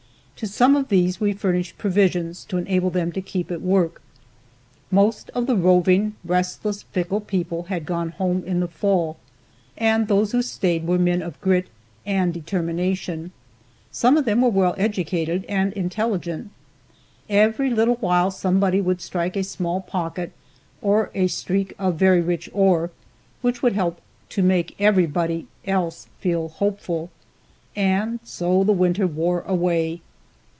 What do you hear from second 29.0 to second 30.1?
wore away.